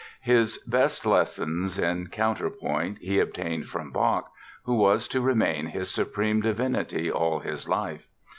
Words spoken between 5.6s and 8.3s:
his supreme divinity all his life.